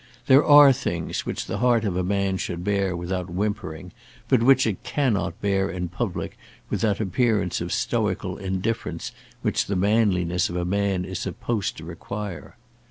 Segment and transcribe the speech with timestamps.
[0.25, 3.91] There are things which the heart of a man should bear without whimpering,
[4.27, 6.39] but which it cannot bear in public
[6.71, 9.11] with that appearance of stoical indifference
[9.43, 12.57] which the manliness of a man is supposed to require.